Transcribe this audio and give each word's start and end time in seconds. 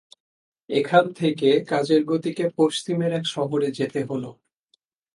এখান 0.69 1.05
থেকে 1.13 1.49
কাজের 1.63 2.01
গতিকে 2.05 2.45
পশ্চিমের 2.57 3.11
এক 3.13 3.25
শহরে 3.25 3.67
যেতে 3.71 3.99
হল। 4.03 4.23